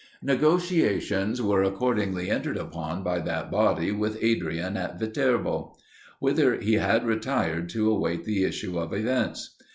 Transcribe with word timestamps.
Negotiations 0.23 1.43
were 1.43 1.61
accordingly 1.61 2.31
entered 2.31 2.57
upon 2.57 3.03
by 3.03 3.19
that 3.19 3.51
body 3.51 3.91
with 3.91 4.17
Adrian 4.23 4.75
at 4.75 4.99
Viterbo; 4.99 5.75
whither 6.19 6.59
he 6.59 6.73
had 6.73 7.05
retired 7.05 7.69
to 7.69 7.93
wait 7.93 8.23
the 8.25 8.43
issue 8.43 8.79
of 8.79 8.93
events. 8.93 9.55